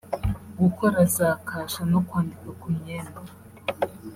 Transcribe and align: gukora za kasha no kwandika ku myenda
gukora 0.59 0.99
za 1.15 1.29
kasha 1.47 1.81
no 1.91 1.99
kwandika 2.07 2.49
ku 2.61 2.67
myenda 2.75 3.19